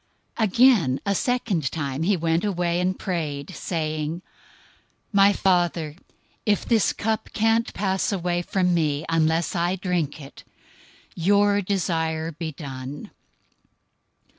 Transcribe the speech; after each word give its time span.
026:042 0.39 0.43
Again, 0.49 0.99
a 1.05 1.13
second 1.13 1.71
time 1.71 2.01
he 2.01 2.17
went 2.17 2.43
away, 2.43 2.79
and 2.79 2.97
prayed, 2.97 3.51
saying, 3.53 4.23
"My 5.13 5.31
Father, 5.31 5.95
if 6.43 6.65
this 6.65 6.91
cup 6.91 7.29
can't 7.33 7.71
pass 7.75 8.11
away 8.11 8.41
from 8.41 8.73
me 8.73 9.05
unless 9.09 9.55
I 9.55 9.75
drink 9.75 10.19
it, 10.19 10.43
your 11.13 11.61
desire 11.61 12.31
be 12.31 12.51
done." 12.51 13.11